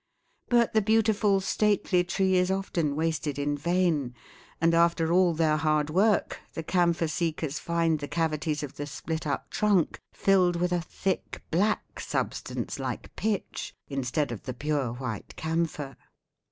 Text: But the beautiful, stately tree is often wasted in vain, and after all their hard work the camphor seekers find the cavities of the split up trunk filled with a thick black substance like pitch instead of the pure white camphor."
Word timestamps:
But 0.49 0.73
the 0.73 0.81
beautiful, 0.81 1.41
stately 1.41 2.03
tree 2.03 2.33
is 2.35 2.49
often 2.49 2.95
wasted 2.95 3.37
in 3.37 3.55
vain, 3.55 4.15
and 4.59 4.73
after 4.73 5.13
all 5.13 5.35
their 5.35 5.57
hard 5.57 5.91
work 5.91 6.39
the 6.55 6.63
camphor 6.63 7.07
seekers 7.07 7.59
find 7.59 7.99
the 7.99 8.07
cavities 8.07 8.63
of 8.63 8.77
the 8.77 8.87
split 8.87 9.27
up 9.27 9.51
trunk 9.51 10.01
filled 10.11 10.55
with 10.55 10.71
a 10.71 10.81
thick 10.81 11.43
black 11.51 11.99
substance 11.99 12.79
like 12.79 13.15
pitch 13.15 13.75
instead 13.89 14.31
of 14.31 14.41
the 14.45 14.55
pure 14.55 14.91
white 14.91 15.35
camphor." 15.35 15.95